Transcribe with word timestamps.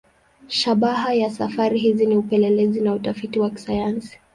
Shabaha 0.49 1.13
ya 1.13 1.29
safari 1.29 1.79
hizi 1.79 2.05
ni 2.05 2.17
upelelezi 2.17 2.81
na 2.81 2.93
utafiti 2.93 3.39
wa 3.39 3.49
kisayansi. 3.49 4.19